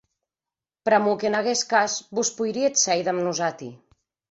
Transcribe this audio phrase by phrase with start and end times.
[0.89, 3.73] Pr'amor qu'en aguest cas vos poiríetz sèir damb nosati.